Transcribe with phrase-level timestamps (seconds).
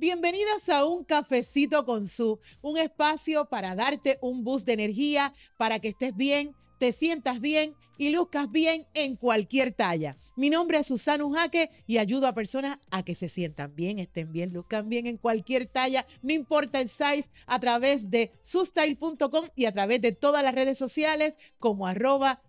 [0.00, 5.80] Bienvenidas a un cafecito con su, un espacio para darte un boost de energía, para
[5.80, 10.16] que estés bien, te sientas bien y luzcas bien en cualquier talla.
[10.36, 14.30] Mi nombre es Susana Ujaque y ayudo a personas a que se sientan bien, estén
[14.30, 19.64] bien, luzcan bien en cualquier talla, no importa el size, a través de sustyle.com y
[19.64, 22.40] a través de todas las redes sociales como arroba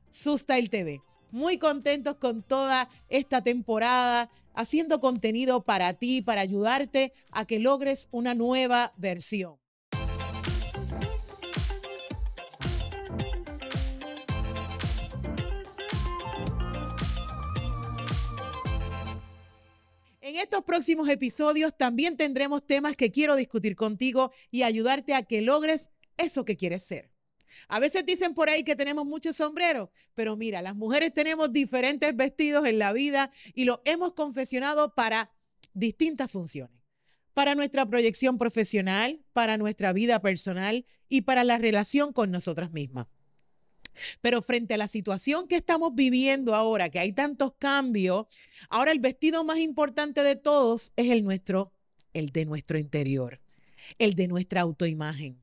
[0.69, 1.01] TV.
[1.31, 4.29] Muy contentos con toda esta temporada
[4.59, 9.55] haciendo contenido para ti, para ayudarte a que logres una nueva versión.
[20.19, 25.41] En estos próximos episodios también tendremos temas que quiero discutir contigo y ayudarte a que
[25.41, 27.09] logres eso que quieres ser.
[27.67, 32.15] A veces dicen por ahí que tenemos muchos sombreros, pero mira, las mujeres tenemos diferentes
[32.15, 35.31] vestidos en la vida y los hemos confeccionado para
[35.73, 36.77] distintas funciones.
[37.33, 43.07] Para nuestra proyección profesional, para nuestra vida personal y para la relación con nosotras mismas.
[44.21, 48.27] Pero frente a la situación que estamos viviendo ahora, que hay tantos cambios,
[48.69, 51.73] ahora el vestido más importante de todos es el nuestro,
[52.13, 53.41] el de nuestro interior,
[53.97, 55.41] el de nuestra autoimagen.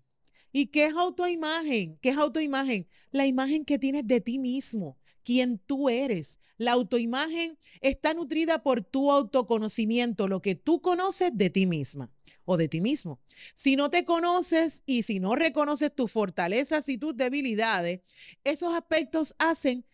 [0.52, 1.98] ¿Y qué es autoimagen?
[2.00, 2.89] ¿Qué es autoimagen?
[3.11, 6.38] La imagen que tienes de ti mismo, quien tú eres.
[6.56, 12.11] La autoimagen está nutrida por tu autoconocimiento, lo que tú conoces de ti misma
[12.44, 13.20] o de ti mismo.
[13.55, 18.00] Si no te conoces y si no reconoces tus fortalezas y tus debilidades,
[18.44, 19.84] esos aspectos hacen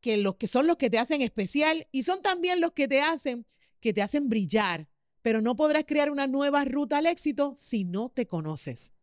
[0.00, 3.00] que los que son los que te hacen especial y son también los que te
[3.00, 3.46] hacen
[3.80, 4.88] que te hacen brillar,
[5.22, 8.95] pero no podrás crear una nueva ruta al éxito si no te conoces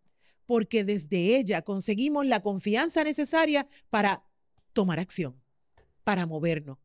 [0.45, 4.23] porque desde ella conseguimos la confianza necesaria para
[4.73, 5.39] tomar acción,
[6.03, 6.77] para movernos,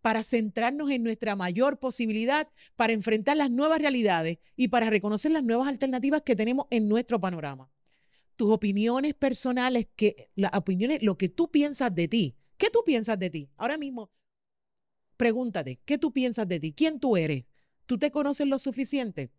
[0.00, 5.44] para centrarnos en nuestra mayor posibilidad, para enfrentar las nuevas realidades y para reconocer las
[5.44, 7.70] nuevas alternativas que tenemos en nuestro panorama.
[8.36, 12.36] Tus opiniones personales, que las opiniones, lo que tú piensas de ti.
[12.58, 13.50] ¿Qué tú piensas de ti?
[13.56, 14.10] Ahora mismo,
[15.16, 16.72] pregúntate, ¿qué tú piensas de ti?
[16.72, 17.44] ¿Quién tú eres?
[17.86, 19.30] ¿Tú te conoces lo suficiente?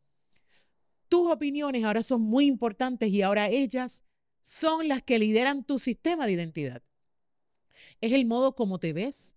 [1.09, 4.03] Tus opiniones ahora son muy importantes y ahora ellas
[4.43, 6.81] son las que lideran tu sistema de identidad.
[8.01, 9.33] Es el modo como te ves.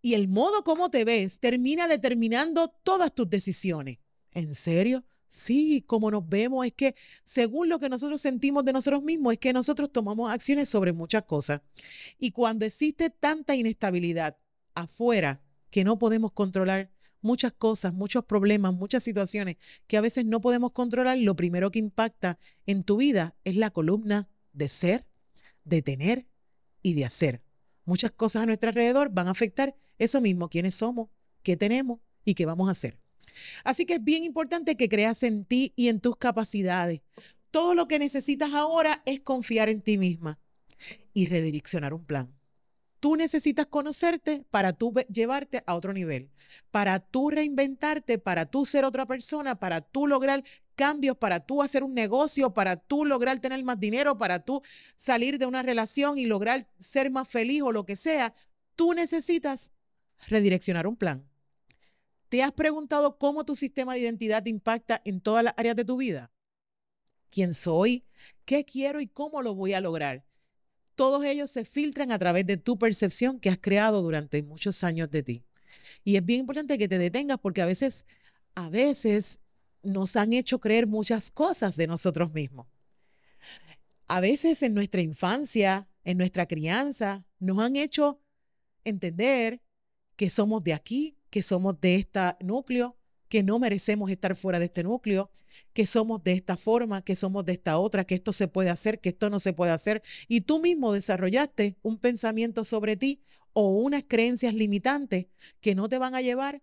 [0.00, 3.98] Y el modo como te ves termina determinando todas tus decisiones.
[4.32, 5.04] ¿En serio?
[5.28, 6.94] Sí, como nos vemos es que
[7.24, 11.24] según lo que nosotros sentimos de nosotros mismos, es que nosotros tomamos acciones sobre muchas
[11.24, 11.60] cosas.
[12.18, 14.38] Y cuando existe tanta inestabilidad
[14.74, 16.90] afuera que no podemos controlar,
[17.20, 19.56] muchas cosas, muchos problemas, muchas situaciones
[19.86, 23.70] que a veces no podemos controlar, lo primero que impacta en tu vida es la
[23.70, 25.06] columna de ser,
[25.64, 26.26] de tener
[26.82, 27.42] y de hacer.
[27.84, 31.08] Muchas cosas a nuestro alrededor van a afectar eso mismo, quiénes somos,
[31.42, 32.98] qué tenemos y qué vamos a hacer.
[33.64, 37.00] Así que es bien importante que creas en ti y en tus capacidades.
[37.50, 40.38] Todo lo que necesitas ahora es confiar en ti misma
[41.12, 42.37] y redireccionar un plan.
[43.00, 46.30] Tú necesitas conocerte para tú llevarte a otro nivel,
[46.72, 50.42] para tú reinventarte, para tú ser otra persona, para tú lograr
[50.74, 54.62] cambios, para tú hacer un negocio, para tú lograr tener más dinero, para tú
[54.96, 58.34] salir de una relación y lograr ser más feliz o lo que sea.
[58.74, 59.70] Tú necesitas
[60.28, 61.28] redireccionar un plan.
[62.28, 65.96] ¿Te has preguntado cómo tu sistema de identidad impacta en todas las áreas de tu
[65.96, 66.30] vida?
[67.30, 68.04] ¿Quién soy?
[68.44, 70.27] ¿Qué quiero y cómo lo voy a lograr?
[70.98, 75.08] Todos ellos se filtran a través de tu percepción que has creado durante muchos años
[75.08, 75.44] de ti.
[76.02, 78.04] Y es bien importante que te detengas porque a veces,
[78.56, 79.38] a veces
[79.84, 82.66] nos han hecho creer muchas cosas de nosotros mismos.
[84.08, 88.20] A veces en nuestra infancia, en nuestra crianza, nos han hecho
[88.82, 89.62] entender
[90.16, 92.97] que somos de aquí, que somos de este núcleo,
[93.28, 95.30] que no merecemos estar fuera de este núcleo,
[95.72, 99.00] que somos de esta forma, que somos de esta otra, que esto se puede hacer,
[99.00, 100.02] que esto no se puede hacer.
[100.28, 103.22] Y tú mismo desarrollaste un pensamiento sobre ti
[103.52, 105.26] o unas creencias limitantes
[105.60, 106.62] que no te van a llevar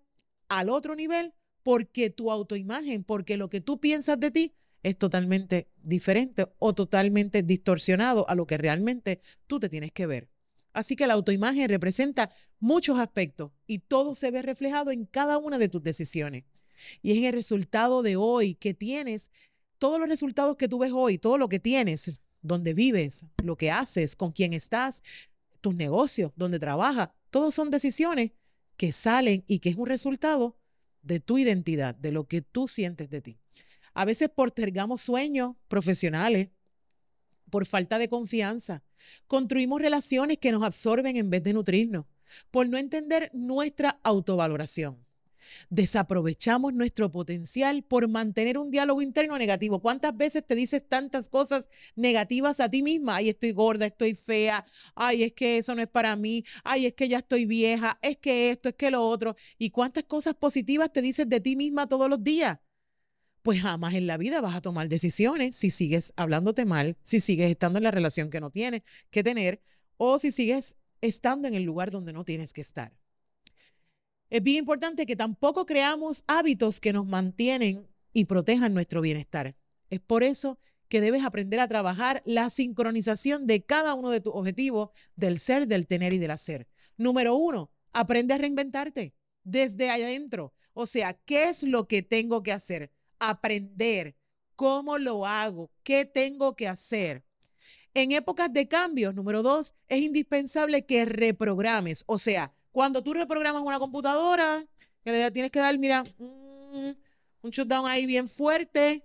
[0.49, 1.33] al otro nivel
[1.63, 4.53] porque tu autoimagen, porque lo que tú piensas de ti
[4.83, 10.29] es totalmente diferente o totalmente distorsionado a lo que realmente tú te tienes que ver.
[10.73, 12.29] Así que la autoimagen representa
[12.59, 16.43] muchos aspectos y todo se ve reflejado en cada una de tus decisiones.
[17.01, 19.31] Y es en el resultado de hoy que tienes,
[19.77, 23.71] todos los resultados que tú ves hoy, todo lo que tienes, donde vives, lo que
[23.71, 25.03] haces, con quién estás,
[25.61, 28.31] tus negocios, donde trabajas, todos son decisiones
[28.77, 30.57] que salen y que es un resultado
[31.01, 33.37] de tu identidad, de lo que tú sientes de ti.
[33.93, 36.49] A veces postergamos sueños profesionales
[37.49, 38.83] por falta de confianza.
[39.27, 42.05] Construimos relaciones que nos absorben en vez de nutrirnos,
[42.51, 45.04] por no entender nuestra autovaloración.
[45.69, 49.79] Desaprovechamos nuestro potencial por mantener un diálogo interno negativo.
[49.79, 53.17] ¿Cuántas veces te dices tantas cosas negativas a ti misma?
[53.17, 54.65] Ay, estoy gorda, estoy fea.
[54.95, 56.43] Ay, es que eso no es para mí.
[56.63, 57.97] Ay, es que ya estoy vieja.
[58.01, 59.35] Es que esto, es que lo otro.
[59.57, 62.59] ¿Y cuántas cosas positivas te dices de ti misma todos los días?
[63.41, 67.51] Pues jamás en la vida vas a tomar decisiones si sigues hablándote mal, si sigues
[67.51, 68.81] estando en la relación que no tienes
[69.11, 69.61] que tener
[69.97, 72.97] o si sigues estando en el lugar donde no tienes que estar.
[74.29, 79.55] Es bien importante que tampoco creamos hábitos que nos mantienen y protejan nuestro bienestar.
[79.89, 80.57] Es por eso
[80.87, 85.67] que debes aprender a trabajar la sincronización de cada uno de tus objetivos del ser,
[85.67, 86.67] del tener y del hacer.
[86.97, 89.13] Número uno, aprende a reinventarte
[89.43, 90.53] desde adentro.
[90.73, 92.91] O sea, ¿qué es lo que tengo que hacer?
[93.19, 94.15] Aprender.
[94.55, 95.71] ¿Cómo lo hago?
[95.83, 97.23] ¿Qué tengo que hacer?
[97.93, 102.03] En épocas de cambios, número dos, es indispensable que reprogrames.
[102.07, 104.67] O sea, cuando tú reprogramas una computadora,
[105.01, 106.89] que le tienes que dar, mira, mm,
[107.41, 109.01] un shutdown ahí bien fuerte.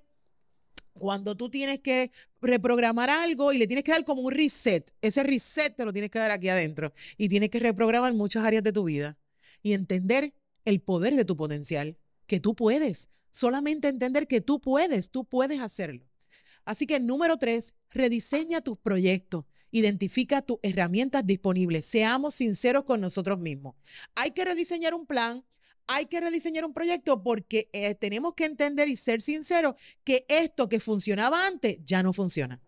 [0.92, 2.10] Cuando tú tienes que
[2.42, 6.10] reprogramar algo y le tienes que dar como un reset, ese reset te lo tienes
[6.10, 9.16] que dar aquí adentro y tienes que reprogramar muchas áreas de tu vida
[9.62, 10.34] y entender
[10.64, 11.96] el poder de tu potencial,
[12.26, 16.04] que tú puedes, solamente entender que tú puedes, tú puedes hacerlo.
[16.64, 19.44] Así que número tres, rediseña tus proyectos.
[19.70, 21.86] Identifica tus herramientas disponibles.
[21.86, 23.74] Seamos sinceros con nosotros mismos.
[24.14, 25.44] Hay que rediseñar un plan,
[25.86, 29.74] hay que rediseñar un proyecto porque eh, tenemos que entender y ser sinceros
[30.04, 32.60] que esto que funcionaba antes ya no funciona.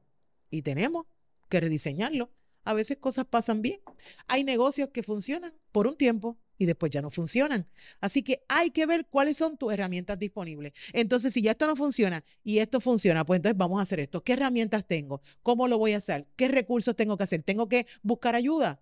[0.51, 1.07] Y tenemos
[1.49, 2.31] que rediseñarlo.
[2.65, 3.81] A veces cosas pasan bien.
[4.27, 7.67] Hay negocios que funcionan por un tiempo, y después ya no funcionan.
[8.01, 10.73] Así que hay que ver cuáles son tus herramientas disponibles.
[10.93, 14.23] Entonces, si ya esto no funciona y esto funciona, pues entonces vamos a hacer esto.
[14.23, 15.21] ¿Qué herramientas tengo?
[15.43, 16.27] ¿Cómo lo voy a hacer?
[16.37, 17.43] ¿Qué recursos tengo que hacer?
[17.43, 18.81] ¿Tengo que buscar ayuda?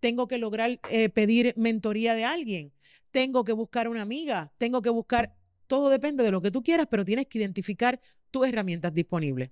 [0.00, 2.72] ¿Tengo que lograr eh, pedir mentoría de alguien?
[3.12, 4.52] ¿Tengo que buscar una amiga?
[4.58, 5.36] ¿Tengo que buscar...
[5.68, 9.50] Todo depende de lo que tú quieras, pero tienes que identificar tus herramientas disponibles.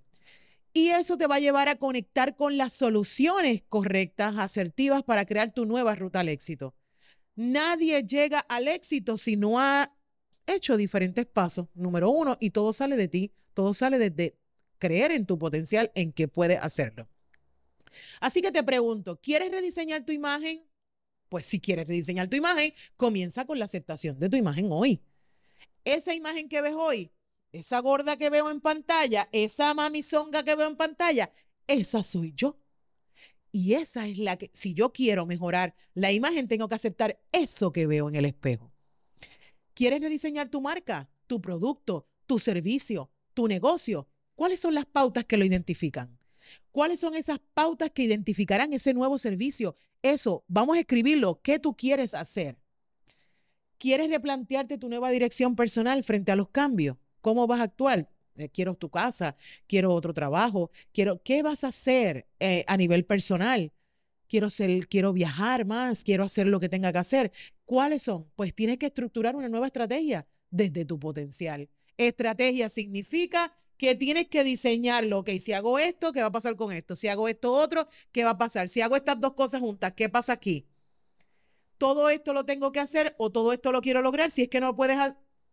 [0.72, 5.52] Y eso te va a llevar a conectar con las soluciones correctas, asertivas para crear
[5.52, 6.74] tu nueva ruta al éxito.
[7.40, 9.90] Nadie llega al éxito si no ha
[10.44, 11.68] hecho diferentes pasos.
[11.72, 14.36] Número uno, y todo sale de ti, todo sale desde
[14.76, 17.08] creer en tu potencial, en que puedes hacerlo.
[18.20, 20.66] Así que te pregunto, ¿quieres rediseñar tu imagen?
[21.30, 25.00] Pues si quieres rediseñar tu imagen, comienza con la aceptación de tu imagen hoy.
[25.82, 27.10] Esa imagen que ves hoy,
[27.52, 31.32] esa gorda que veo en pantalla, esa mamizonga que veo en pantalla,
[31.66, 32.58] esa soy yo.
[33.52, 37.72] Y esa es la que, si yo quiero mejorar la imagen, tengo que aceptar eso
[37.72, 38.72] que veo en el espejo.
[39.74, 44.08] ¿Quieres rediseñar tu marca, tu producto, tu servicio, tu negocio?
[44.34, 46.18] ¿Cuáles son las pautas que lo identifican?
[46.70, 49.76] ¿Cuáles son esas pautas que identificarán ese nuevo servicio?
[50.02, 51.40] Eso, vamos a escribirlo.
[51.42, 52.58] ¿Qué tú quieres hacer?
[53.78, 56.96] ¿Quieres replantearte tu nueva dirección personal frente a los cambios?
[57.20, 58.10] ¿Cómo vas a actuar?
[58.40, 63.04] Eh, quiero tu casa, quiero otro trabajo, quiero, ¿qué vas a hacer eh, a nivel
[63.04, 63.72] personal?
[64.28, 67.32] Quiero, ser, quiero viajar más, quiero hacer lo que tenga que hacer.
[67.64, 68.26] ¿Cuáles son?
[68.36, 71.68] Pues tienes que estructurar una nueva estrategia desde tu potencial.
[71.96, 75.20] Estrategia significa que tienes que diseñarlo.
[75.20, 76.96] Ok, si hago esto, ¿qué va a pasar con esto?
[76.96, 78.68] Si hago esto otro, ¿qué va a pasar?
[78.68, 80.66] Si hago estas dos cosas juntas, ¿qué pasa aquí?
[81.78, 84.30] Todo esto lo tengo que hacer o todo esto lo quiero lograr.
[84.30, 84.98] Si es que no puedes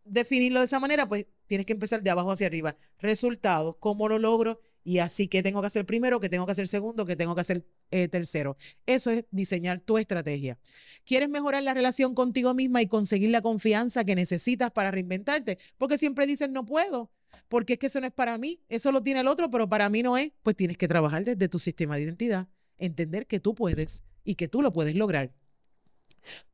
[0.04, 2.78] definirlo de esa manera, pues tienes que empezar de abajo hacia arriba.
[3.00, 6.70] Resultados, cómo lo logro y así que tengo que hacer primero, que tengo que hacer
[6.70, 8.56] segundo, que tengo que hacer eh, tercero.
[8.86, 10.60] Eso es diseñar tu estrategia.
[11.04, 15.58] ¿Quieres mejorar la relación contigo misma y conseguir la confianza que necesitas para reinventarte?
[15.78, 17.12] Porque siempre dicen no puedo,
[17.50, 19.90] porque es que eso no es para mí, eso lo tiene el otro, pero para
[19.90, 20.32] mí no es.
[20.42, 24.48] Pues tienes que trabajar desde tu sistema de identidad, entender que tú puedes y que
[24.48, 25.34] tú lo puedes lograr.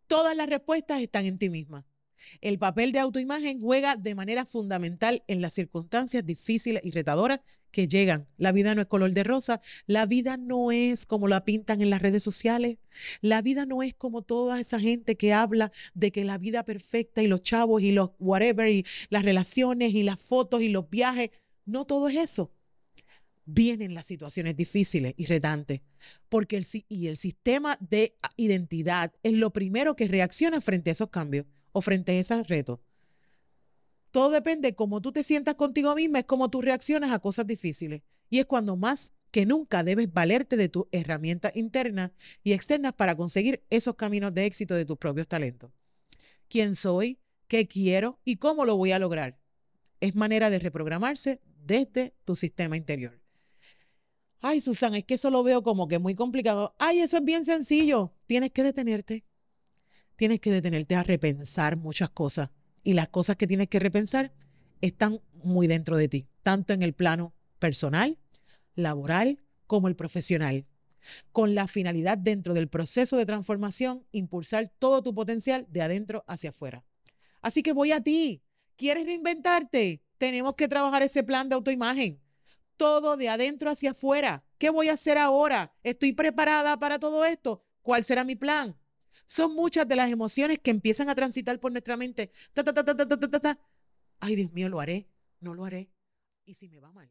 [0.07, 1.85] Todas las respuestas están en ti misma.
[2.41, 7.39] El papel de autoimagen juega de manera fundamental en las circunstancias difíciles y retadoras
[7.73, 8.27] que llegan.
[8.37, 11.89] La vida no es color de rosa, la vida no es como la pintan en
[11.89, 12.77] las redes sociales,
[13.19, 17.21] la vida no es como toda esa gente que habla de que la vida perfecta
[17.21, 21.31] y los chavos y los whatever y las relaciones y las fotos y los viajes,
[21.65, 22.53] no todo es eso.
[23.45, 25.81] Vienen las situaciones difíciles y retantes,
[26.29, 31.09] porque el, y el sistema de identidad es lo primero que reacciona frente a esos
[31.09, 32.79] cambios o frente a esos retos.
[34.11, 37.47] Todo depende de cómo tú te sientas contigo misma, es cómo tú reaccionas a cosas
[37.47, 38.03] difíciles.
[38.29, 42.11] Y es cuando más que nunca debes valerte de tus herramientas internas
[42.43, 45.71] y externas para conseguir esos caminos de éxito de tus propios talentos.
[46.47, 47.19] ¿Quién soy?
[47.47, 48.19] ¿Qué quiero?
[48.23, 49.39] ¿Y cómo lo voy a lograr?
[49.99, 53.19] Es manera de reprogramarse desde tu sistema interior.
[54.39, 56.75] Ay, Susan, es que eso lo veo como que muy complicado.
[56.77, 58.13] Ay, eso es bien sencillo.
[58.27, 59.23] Tienes que detenerte
[60.15, 62.49] tienes que detenerte a repensar muchas cosas
[62.83, 64.33] y las cosas que tienes que repensar
[64.81, 68.17] están muy dentro de ti, tanto en el plano personal,
[68.75, 70.65] laboral, como el profesional,
[71.31, 76.49] con la finalidad dentro del proceso de transformación, impulsar todo tu potencial de adentro hacia
[76.49, 76.85] afuera.
[77.41, 78.41] Así que voy a ti.
[78.75, 80.01] ¿Quieres reinventarte?
[80.17, 82.19] Tenemos que trabajar ese plan de autoimagen.
[82.77, 84.43] Todo de adentro hacia afuera.
[84.57, 85.73] ¿Qué voy a hacer ahora?
[85.83, 87.63] ¿Estoy preparada para todo esto?
[87.81, 88.75] ¿Cuál será mi plan?
[89.25, 92.31] Son muchas de las emociones que empiezan a transitar por nuestra mente.
[94.19, 95.07] Ay, Dios mío, lo haré.
[95.39, 95.89] No lo haré.
[96.45, 97.09] ¿Y si me va mal?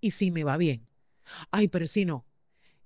[0.00, 0.88] ¿Y si me va bien?
[1.50, 2.26] Ay, pero si no.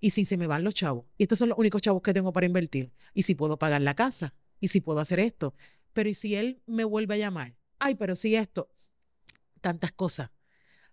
[0.00, 1.06] ¿Y si se me van los chavos?
[1.16, 2.92] Y estos son los únicos chavos que tengo para invertir.
[3.14, 4.34] ¿Y si puedo pagar la casa?
[4.58, 5.54] ¿Y si puedo hacer esto?
[5.92, 7.54] Pero ¿y si él me vuelve a llamar?
[7.78, 8.68] Ay, pero si esto.
[9.60, 10.30] Tantas cosas.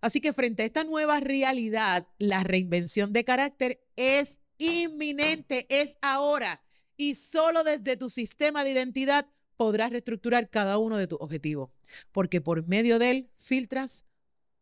[0.01, 6.61] Así que frente a esta nueva realidad, la reinvención de carácter es inminente, es ahora.
[6.99, 9.25] Y solo desde tu sistema de identidad
[9.55, 11.69] podrás reestructurar cada uno de tus objetivos.
[12.11, 14.03] Porque por medio de él filtras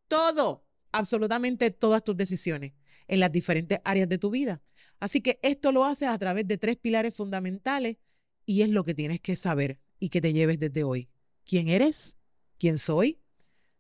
[0.08, 2.74] todo, absolutamente todas tus decisiones
[3.08, 4.62] en las diferentes áreas de tu vida.
[5.00, 7.98] Así que esto lo haces a través de tres pilares fundamentales
[8.46, 11.10] y es lo que tienes que saber y que te lleves desde hoy.
[11.44, 12.18] ¿Quién eres?
[12.60, 13.20] ¿Quién soy?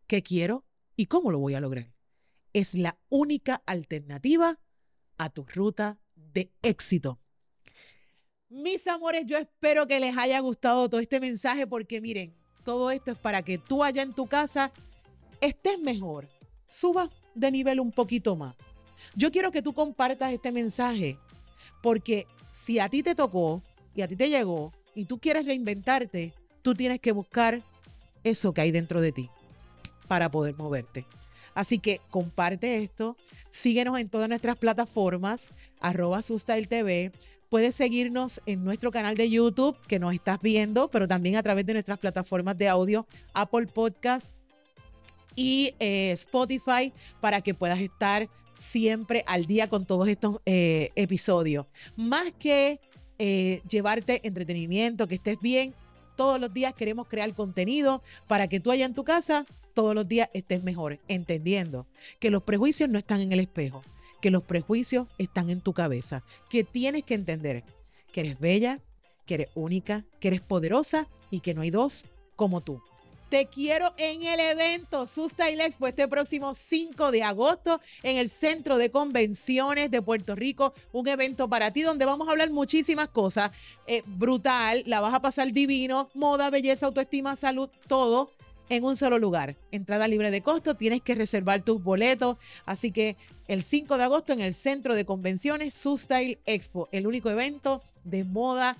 [0.07, 0.65] ¿Qué quiero?
[0.95, 1.93] ¿Y cómo lo voy a lograr?
[2.53, 4.59] Es la única alternativa
[5.19, 7.19] a tu ruta de éxito.
[8.49, 13.11] Mis amores, yo espero que les haya gustado todo este mensaje porque miren, todo esto
[13.11, 14.71] es para que tú allá en tu casa
[15.41, 16.29] estés mejor,
[16.69, 18.55] suba de nivel un poquito más.
[19.15, 21.17] Yo quiero que tú compartas este mensaje
[21.83, 23.61] porque si a ti te tocó
[23.93, 27.61] y a ti te llegó y tú quieres reinventarte, tú tienes que buscar
[28.23, 29.29] eso que hay dentro de ti
[30.07, 31.05] para poder moverte.
[31.53, 33.17] Así que comparte esto,
[33.51, 35.49] síguenos en todas nuestras plataformas,
[35.81, 36.21] arroba.
[37.49, 41.65] Puedes seguirnos en nuestro canal de YouTube que nos estás viendo, pero también a través
[41.65, 44.35] de nuestras plataformas de audio, Apple Podcast
[45.35, 51.67] y eh, Spotify, para que puedas estar siempre al día con todos estos eh, episodios.
[51.95, 52.81] Más que
[53.17, 55.73] eh, llevarte entretenimiento, que estés bien,
[56.17, 60.07] todos los días queremos crear contenido para que tú allá en tu casa todos los
[60.07, 61.85] días estés mejor, entendiendo
[62.19, 63.83] que los prejuicios no están en el espejo,
[64.21, 67.63] que los prejuicios están en tu cabeza, que tienes que entender
[68.11, 68.79] que eres bella,
[69.25, 72.05] que eres única, que eres poderosa y que no hay dos
[72.35, 72.81] como tú.
[73.29, 78.77] Te quiero en el evento Sustail Expo este próximo 5 de agosto en el Centro
[78.77, 80.73] de Convenciones de Puerto Rico.
[80.93, 83.51] Un evento para ti donde vamos a hablar muchísimas cosas.
[83.85, 88.31] Eh, brutal, la vas a pasar divino, moda, belleza, autoestima, salud, todo
[88.69, 89.55] en un solo lugar.
[89.71, 92.37] Entrada libre de costo, tienes que reservar tus boletos.
[92.65, 97.29] Así que el 5 de agosto en el Centro de Convenciones Sustail Expo, el único
[97.29, 98.77] evento de moda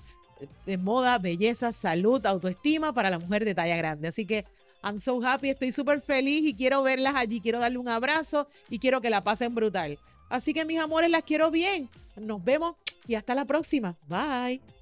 [0.66, 4.08] de moda, belleza, salud, autoestima para la mujer de talla grande.
[4.08, 4.46] Así que
[4.84, 8.80] I'm so happy, estoy súper feliz y quiero verlas allí, quiero darle un abrazo y
[8.80, 9.98] quiero que la pasen brutal.
[10.30, 11.90] Así que mis amores, las quiero bien.
[12.16, 12.76] Nos vemos
[13.08, 13.98] y hasta la próxima.
[14.08, 14.77] Bye.